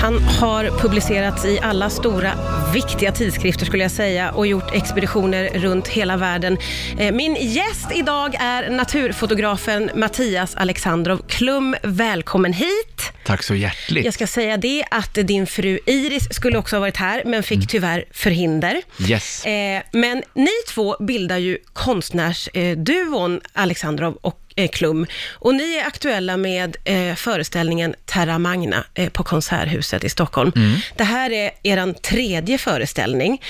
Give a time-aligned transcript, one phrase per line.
[0.00, 2.32] Han har publicerats i alla stora,
[2.74, 6.58] viktiga tidskrifter skulle jag säga och gjort expeditioner runt hela världen.
[6.98, 11.76] Eh, Min gäst idag är naturfotografen Mattias Alexandrov Klum.
[11.82, 13.12] Välkommen hit!
[13.24, 14.04] Tack så hjärtligt.
[14.04, 17.68] Jag ska säga det att din fru Iris skulle också ha varit här, men fick
[17.68, 18.82] tyvärr förhinder.
[19.08, 19.46] Yes.
[19.46, 25.06] Eh, men ni två bildar ju konstnärsduon Alexandrov och eh, Klum.
[25.32, 30.52] Och ni är aktuella med eh, föreställningen Terra Magna eh, på Konserthuset i Stockholm.
[30.96, 33.42] Det här är er tredje föreställning,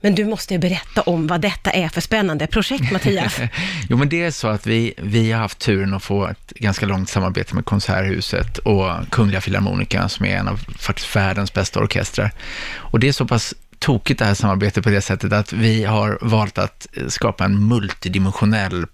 [0.00, 3.36] men du måste berätta om vad detta är för spännande projekt, Mattias.
[3.88, 6.86] Jo, men det är så att vi, vi har haft turen att få ett ganska
[6.86, 12.30] långt samarbete med Konserthuset och Kungliga Filharmonikerna som är en av faktiskt världens bästa orkestrar.
[12.76, 16.18] Och det är så pass tokigt det här samarbetet på det sättet att vi har
[16.20, 18.86] valt att skapa en multidimensionell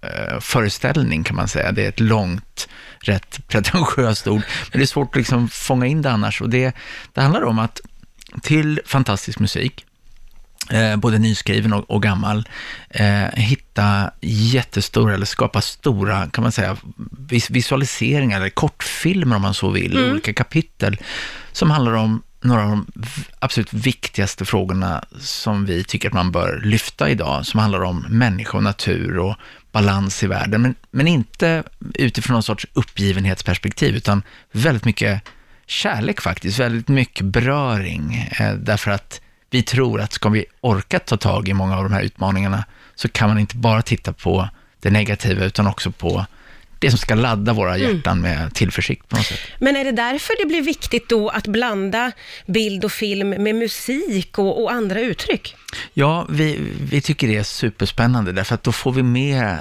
[0.00, 1.72] performance-föreställning kan man säga.
[1.72, 2.68] Det är ett långt,
[3.00, 6.40] rätt pretentiöst ord, men det är svårt att liksom fånga in det annars.
[6.40, 6.76] Och det,
[7.12, 7.80] det handlar om att
[8.42, 9.84] till fantastisk musik,
[10.70, 12.48] eh, både nyskriven och, och gammal,
[12.90, 16.76] eh, hitta jättestora, eller skapa stora, kan man säga,
[17.28, 20.96] vis visualiseringar, eller kortfilmer om man så vill, olika kapitel,
[21.52, 22.86] som handlar om några av de
[23.38, 28.56] absolut viktigaste frågorna som vi tycker att man bör lyfta idag, som handlar om människa
[28.56, 29.36] och natur och
[29.72, 31.62] balans i världen, men, men inte
[31.94, 34.22] utifrån någon sorts uppgivenhetsperspektiv, utan
[34.52, 35.22] väldigt mycket
[35.66, 41.16] kärlek faktiskt, väldigt mycket beröring, eh, därför att vi tror att ska vi orka ta
[41.16, 44.48] tag i många av de här utmaningarna, så kan man inte bara titta på
[44.80, 46.26] det negativa, utan också på
[46.78, 49.38] det som ska ladda våra hjärtan med tillförsikt på något sätt.
[49.58, 52.12] Men är det därför det blir viktigt då att blanda
[52.46, 55.54] bild och film med musik och, och andra uttryck?
[55.94, 56.58] Ja, vi,
[56.90, 59.58] vi tycker det är superspännande, därför att då får vi med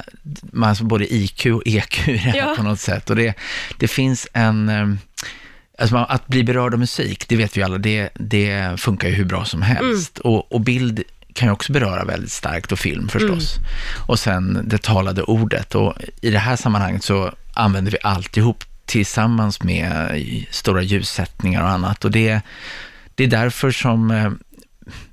[0.63, 2.53] alltså både IQ och EQ i det här Ja.
[2.57, 3.09] på något sätt.
[3.09, 3.33] Och det,
[3.77, 4.69] det finns en...
[4.69, 4.87] eh,
[5.79, 9.25] Alltså att bli berörd av musik, det vet vi alla, det, det funkar ju hur
[9.25, 10.17] bra som helst.
[10.19, 11.03] Och, och bild
[11.37, 13.55] kan ju också beröra väldigt starkt, och film förstås.
[14.07, 15.75] Och sen det talade ordet.
[15.75, 22.05] Och i det här sammanhanget så använder vi alltihop tillsammans med stora ljussättningar och annat.
[22.05, 22.41] Och det,
[23.15, 24.31] det är därför som eh,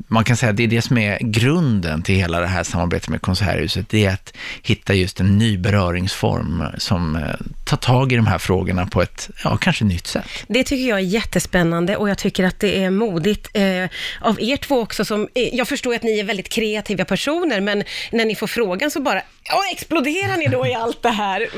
[0.08, 3.08] man kan säga att det är det som är grunden till hela det här samarbetet
[3.08, 7.22] med Konserthuset, det är att hitta just en ny beröringsform som eh,
[7.64, 10.24] tar tag i de här frågorna på ett, ja, kanske nytt sätt.
[10.48, 13.88] Det tycker jag är jättespännande och jag tycker att det är modigt eh,
[14.20, 17.84] av er två också som, eh, jag förstår att ni är väldigt kreativa personer, men
[18.12, 21.40] när ni får frågan så bara, ja, exploderar ni då i allt det här?
[21.40, 21.48] Eh,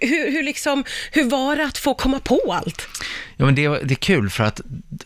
[0.00, 2.88] hur, hur, liksom, hur var det att få komma på allt?
[3.36, 4.60] Ja, men det, det är kul för att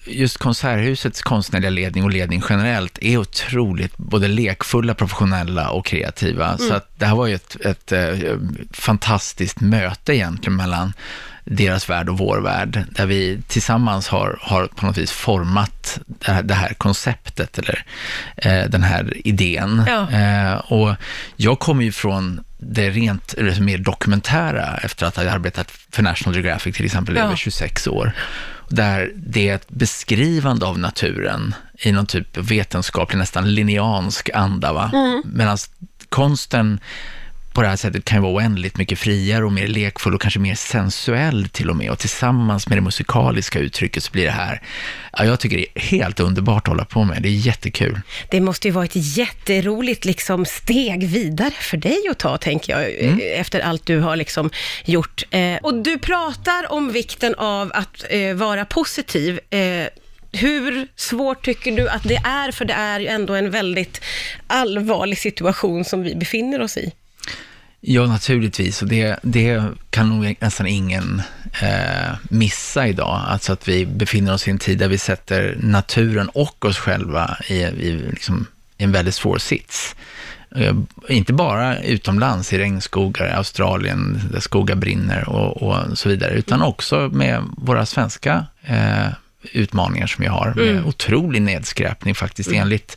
[0.07, 6.59] just Konserthusets konstnärliga ledning och ledning generellt är otroligt både lekfulla, professionella och kreativa.
[6.59, 8.15] Så att det här var ju ett, ett eh,
[8.73, 10.93] fantastiskt möte egentligen mellan
[11.45, 16.33] deras värld och vår värld, där vi tillsammans har, har på något vis format det
[16.33, 17.85] här, det här konceptet, eller
[18.37, 19.85] eh, den här idén.
[19.87, 20.11] Ja.
[20.11, 20.95] Eh, och
[21.37, 26.35] jag kommer ju från det rent, eller mer dokumentära, efter att ha arbetat för National
[26.35, 27.25] Geographic till exempel i Ja.
[27.25, 28.13] över 26 år.
[28.69, 34.73] Där det är ett beskrivande av naturen i någon typ vetenskaplig, nästan linneansk anda.
[34.73, 34.91] Va?
[35.25, 35.59] Medan
[36.09, 36.81] konsten
[37.59, 40.41] på det här sättet kan ju vara oändligt mycket friare och mer lekfull och kanske
[40.41, 41.91] mer sensuell till och med.
[41.91, 44.63] Och tillsammans med det musikaliska uttrycket så blir det här,
[45.13, 47.23] ja, jag tycker det är helt underbart att hålla på med.
[47.23, 48.01] Det är jättekul.
[48.31, 53.05] Det måste ju vara ett jätteroligt liksom, steg vidare för dig att ta, tänker jag,
[53.05, 54.51] eh, efter allt du har liksom
[54.85, 55.23] gjort.
[55.31, 59.41] Eh, och du pratar om vikten av att eh, vara positiv.
[59.51, 59.87] Eh,
[60.33, 62.53] hur svårt tycker du att det är?
[62.53, 64.01] För det är ju ändå en väldigt
[64.47, 66.93] allvarlig situation som vi befinner oss i.
[67.81, 68.83] Ja, naturligtvis.
[68.83, 71.23] Och det, det kan nog nästan ingen
[71.63, 73.25] eh, missa idag.
[73.27, 77.37] Alltså att vi befinner oss i en tid där vi sätter naturen och oss själva
[77.49, 78.47] i, i, liksom,
[78.79, 79.97] i en väldigt svår sits.
[80.57, 80.77] Eh,
[81.09, 86.63] inte bara utomlands i regnskogar i Australien där skogar brinner och, och så vidare, utan
[86.63, 89.09] också med våra svenska eh,
[89.53, 90.55] utmaningar som vi har.
[90.57, 92.97] Med otrolig nedskräpning faktiskt, enligt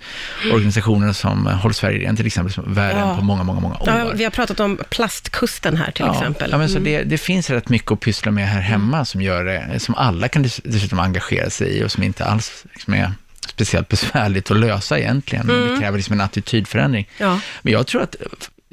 [0.54, 3.16] organisationer som Håll Sverige Rent till exempel, som är värre Ja.
[3.16, 3.84] på många, många, många år.
[3.88, 6.52] Ja, vi har pratat om plastkusten här till exempel.
[6.52, 6.84] Ja, men så Mm.
[6.92, 10.28] det, det finns rätt mycket att pyssla med här hemma som gör det, som alla
[10.28, 13.12] kan dess- dessutom engagera sig i och som inte alls liksom är
[13.48, 15.48] speciellt besvärligt att lösa egentligen.
[15.48, 17.10] Men det kräver liksom en attitydförändring.
[17.18, 17.40] Ja.
[17.62, 18.16] Men jag tror att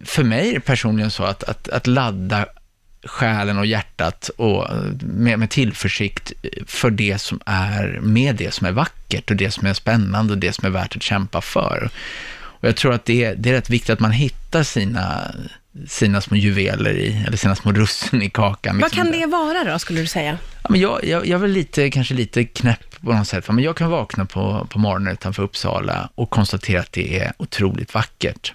[0.05, 2.47] för mig är det personligen så att, att, att ladda
[3.05, 4.67] själen och hjärtat och
[5.00, 6.33] med, med tillförsikt
[6.67, 10.39] för det som är, med det som är vackert och det som är spännande och
[10.39, 11.91] det som är värt att kämpa för.
[12.61, 15.35] Och jag tror att det är, det är rätt viktigt att man hittar sina,
[15.89, 18.79] sina små juveler i, eller sina små russin i kakan.
[18.79, 19.05] Vad liksom.
[19.05, 20.39] kan det vara då, skulle du säga?
[20.62, 23.65] Ja, men jag, jag, jag är väl lite, kanske lite knäpp på något sätt, men
[23.65, 28.53] jag kan vakna på, på morgonen utanför Uppsala och konstatera att det är otroligt vackert.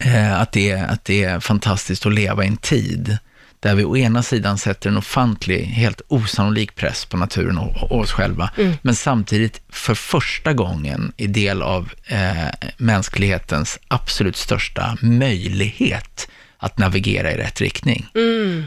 [0.00, 3.18] Eh, att, det är, att det är fantastiskt att leva i en tid
[3.60, 8.12] där vi å ena sidan sätter en ofantlig, helt osannolik press på naturen och, oss
[8.12, 8.50] själva,
[8.82, 16.28] men samtidigt för första gången är del av eh, mänsklighetens absolut största möjlighet
[16.60, 18.06] att navigera i rätt riktning.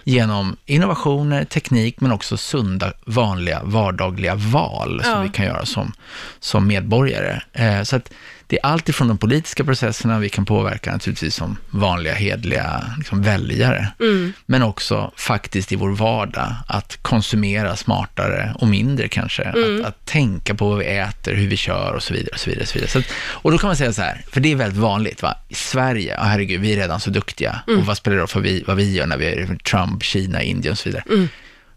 [0.05, 5.21] Genom innovationer, teknik, men också sunda, vanliga, vardagliga val som Ja.
[5.21, 5.93] vi kan göra som,
[6.39, 7.41] som medborgare.
[7.53, 8.11] Eh, så att
[8.51, 13.21] det är allt ifrån de politiska processerna vi kan påverka naturligtvis som vanliga, hedliga liksom
[13.21, 13.87] väljare,
[14.45, 20.55] men också faktiskt i vår vardag att konsumera smartare och mindre kanske, att, att tänka
[20.55, 22.31] på vad vi äter, hur vi kör och så vidare.
[22.33, 22.89] Och, så vidare, och, så vidare.
[22.89, 25.37] Så att, och då kan man säga så här, för det är väldigt vanligt, va?
[25.49, 28.63] i Sverige, oh, herregud, vi är redan så duktiga, och vad spelar det för vi,
[28.67, 31.03] vad vi gör när vi är Trump, Kina, Indien och så vidare.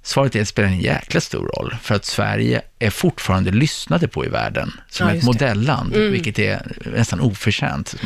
[0.03, 4.09] Svaret är att det spelar en jäkla stor roll, för att Sverige är fortfarande lyssnade
[4.09, 6.63] på i världen som Ja, ett modelland, vilket är
[6.97, 7.95] nästan oförtjänt.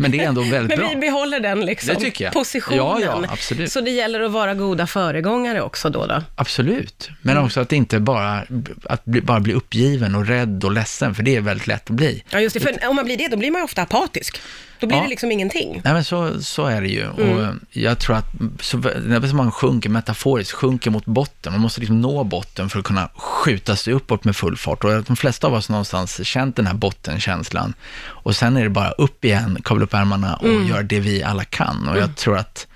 [0.00, 0.88] Men det är ändå väldigt Men bra.
[0.88, 1.96] vi behåller den liksom,
[2.32, 2.78] positionen.
[2.78, 3.72] Ja, ja, absolut.
[3.72, 6.06] Så det gäller att vara goda föregångare också då?
[6.06, 6.22] då?
[6.36, 8.44] Absolut, men också att inte bara,
[8.84, 11.96] att bli, bara bli uppgiven och rädd och ledsen, för det är väldigt lätt att
[11.96, 12.24] bli.
[12.30, 12.60] Ja, just det.
[12.60, 14.40] För om man blir det, då blir man ju ofta apatisk.
[14.80, 15.02] Då blir Ja.
[15.02, 15.80] det liksom ingenting.
[15.84, 17.08] Nej men så, så är det ju.
[17.08, 18.26] Och jag tror att
[18.60, 22.84] så, när man sjunker metaforiskt, sjunker mot botten, man måste liksom nå botten för att
[22.84, 24.84] kunna skjuta sig uppåt med full fart.
[24.84, 27.74] Och de flesta av oss någonstans känt den här bottenkänslan.
[28.02, 31.44] Och sen är det bara upp igen, kavla upp ärmarna och göra det vi alla
[31.44, 31.88] kan.
[31.88, 32.66] Och jag tror att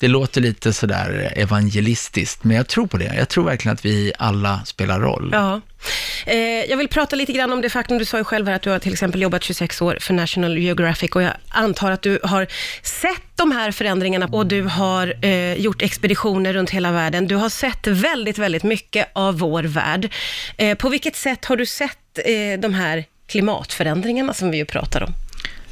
[0.00, 3.14] det låter lite sådär evangelistiskt, men jag tror på det.
[3.16, 5.30] Jag tror verkligen att vi alla spelar roll.
[5.32, 5.60] Ja.
[6.26, 8.62] Eh, jag vill prata lite grann om det faktum, du sa ju själv här att
[8.62, 12.18] du har till exempel jobbat 26 år för National Geographic och jag antar att du
[12.22, 12.46] har
[12.82, 17.26] sett de här förändringarna och du har eh, gjort expeditioner runt hela världen.
[17.26, 20.12] Du har sett väldigt, väldigt mycket av vår värld.
[20.56, 25.02] Eh, på vilket sätt har du sett eh, de här klimatförändringarna som vi ju pratar
[25.02, 25.14] om?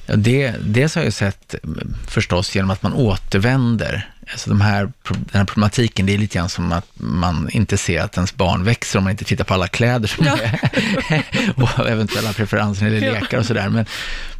[0.06, 4.08] Ja, det, dels har jag sett mm, förstås genom att man återvänder.
[4.32, 8.00] Alltså de här, den här problematiken, det är lite grann som att man inte ser
[8.02, 10.38] att ens barn växer om man inte tittar på alla kläder som Ja.
[10.42, 11.22] är
[11.78, 13.68] och eventuella preferenser eller lekar och sådär.
[13.68, 13.86] Men,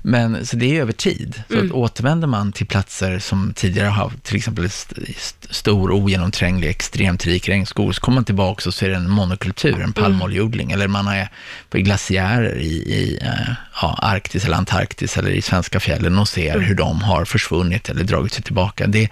[0.03, 1.43] men, så det är över tid.
[1.51, 6.69] Så att återvänder man till platser som tidigare har till exempel st- st- stor, ogenomtränglig,
[6.69, 10.73] extremt rik regnskog, så kommer man tillbaka och så är det en monokultur, en palmoljeodling,
[10.73, 11.29] eller man är
[11.71, 13.51] på glaciärer i, i eh,
[13.83, 18.05] ja, Arktis eller Antarktis eller i svenska fjällen och ser hur de har försvunnit eller
[18.05, 18.87] dragit sig tillbaka.
[18.87, 19.09] Det,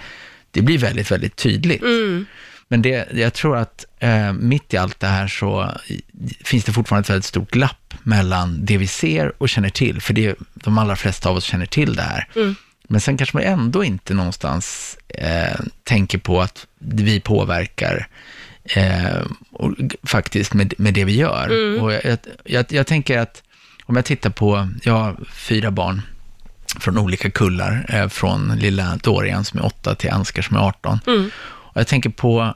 [0.57, 1.83] det blir väldigt, väldigt tydligt.
[2.69, 5.71] Men det, jag tror att eh, mitt i allt det här så
[6.45, 10.15] finns det fortfarande ett väldigt stort glapp mellan det vi ser och känner till, för
[10.15, 12.29] det, de allra flesta av oss känner till det här.
[12.89, 18.09] Men sen kanske man ändå inte någonstans eh, tänker på att vi påverkar
[18.65, 19.73] eh, och,
[20.03, 21.49] faktiskt med, med det vi gör.
[21.83, 23.43] Och jag, jag, jag, jag tänker att
[23.85, 26.03] om jag tittar på, jag har fyra barn,
[26.81, 30.99] från olika kullar, eh, från lilla Dorian som är 8 till Ansgar som är 18.
[31.47, 32.55] Och jag tänker på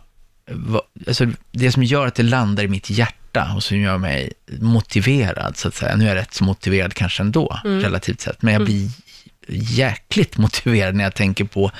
[0.51, 4.33] vad, alltså, det som gör att det landar i mitt hjärta och som gör mig
[4.61, 5.97] motiverad, så att säga.
[5.97, 8.91] Nu är jag rätt så motiverad kanske ändå, relativt sett, men jag blir
[9.49, 11.71] jäkligt motiverad när jag tänker på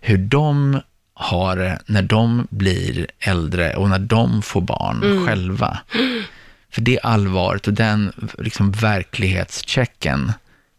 [0.00, 0.80] hur de
[1.14, 5.78] har det när de blir äldre och när de får barn själva.
[6.70, 10.32] För det allvaret och den liksom, verklighetschecken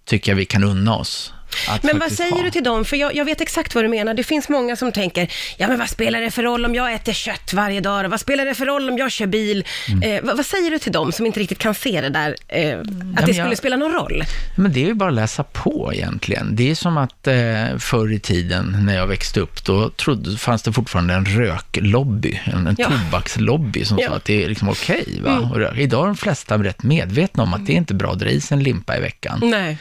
[0.06, 1.34] tycker jag vi kan unna oss.
[1.82, 2.42] Men vad säger ha.
[2.44, 2.86] du till dem?
[2.86, 4.14] För jag, jag vet exakt vad du menar.
[4.14, 7.14] Det finns många som tänker, ja men vad spelar det för roll om jag äter
[7.14, 8.10] kött varje dag?
[8.10, 9.66] Vad spelar det för roll om jag kör bil?
[9.90, 10.04] Mm.
[10.04, 12.80] Eh, vad, vad säger du till dem som inte riktigt kan se det där, eh,
[12.80, 14.24] att men det skulle jag- spela någon roll?
[14.56, 16.56] Men det är ju bara att läsa på egentligen.
[16.56, 20.62] Det är som att eh, förr i tiden när jag växte upp, då trodde, fanns
[20.64, 22.90] det fortfarande en röklobby, en, en Ja.
[22.90, 24.10] tobakslobby som Ja.
[24.10, 25.20] sa att det är liksom okej.
[25.24, 25.38] va?
[25.40, 25.82] Och röka.
[25.82, 28.42] Idag är de flesta rätt medvetna om att det är inte bra att dra i
[28.42, 29.40] sig en limpa i veckan.
[29.44, 29.78] Nej.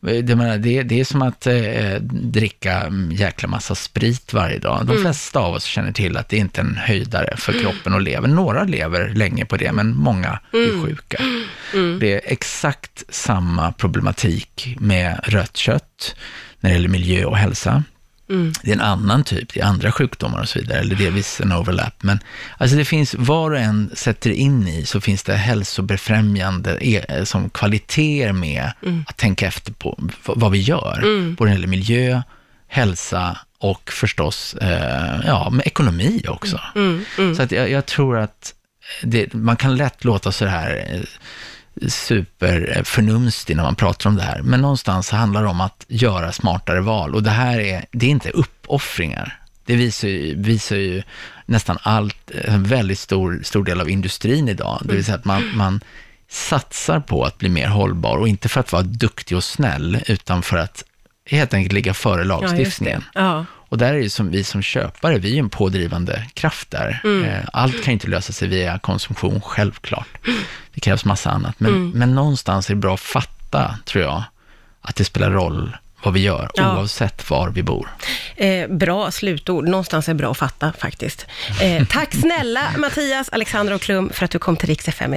[0.00, 4.86] Det, menar, det, det är som att eh, dricka en jäkla massa sprit varje dag.
[4.86, 8.02] De flesta av oss känner till att det inte är en höjdare för kroppen att
[8.02, 8.26] leva.
[8.26, 11.22] Några lever länge på det, men många blir sjuka.
[12.00, 16.16] Det är exakt samma problematik med rött kött
[16.60, 17.82] när det gäller miljö och hälsa.
[18.62, 21.52] Det är en annan typ, det är andra sjukdomar och så vidare, eller delvis en
[21.52, 22.02] overlap.
[22.02, 22.18] Men
[22.58, 27.50] alltså det finns, var och en sätter in i, så finns det hälsobefrämjande e- som
[27.50, 28.72] kvaliteter med
[29.06, 31.00] att tänka efter på vad vi gör.
[31.36, 32.22] Både när det gäller miljö,
[32.68, 36.60] hälsa och förstås, eh, ja, med ekonomi också.
[37.36, 38.54] Så att jag, jag tror att
[39.02, 41.00] det, man kan lätt låta så här eh,
[41.88, 46.80] superförnumstig när man pratar om det här, men någonstans handlar det om att göra smartare
[46.80, 47.14] val.
[47.14, 49.40] Och det här är, det är inte uppoffringar.
[49.64, 51.02] Det visar ju, visar ju
[51.46, 54.80] nästan allt, en väldigt stor, stor del av industrin idag.
[54.84, 55.80] Det vill säga att man, man
[56.28, 60.42] satsar på att bli mer hållbar och inte för att vara duktig och snäll, utan
[60.42, 60.84] för att
[61.26, 63.04] helt enkelt ligga före lagstiftningen.
[63.14, 63.46] Ja.
[63.68, 67.00] Och där är det som vi som köpare, vi är en pådrivande kraft där.
[67.04, 67.24] Mm.
[67.24, 70.08] Eh, Allt kan inte lösa sig via konsumtion, självklart.
[70.74, 71.60] Det krävs massa annat.
[71.60, 71.90] Men, Mm.
[71.90, 74.22] men någonstans är det bra att fatta, tror jag,
[74.80, 76.76] att det spelar roll vad vi gör, Ja.
[76.78, 77.88] oavsett var vi bor.
[78.36, 81.26] Eh, bra slutord, någonstans är bra att fatta faktiskt.
[81.62, 85.14] Eh, tack snälla Mattias, Alexandra och Klum för att du kom till Rix FM